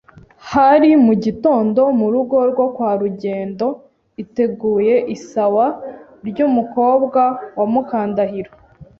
Hari 0.51 0.89
mu 1.05 1.13
gitondo 1.23 1.81
mu 1.99 2.07
rugo 2.13 2.35
rwo 2.51 2.67
kwa 2.75 2.91
Rugendo 3.01 3.67
iteguye 4.23 4.95
isawa 5.15 5.65
ry’umukowa 6.27 7.11
wa 7.57 7.65
Mukandahiro 7.73 8.51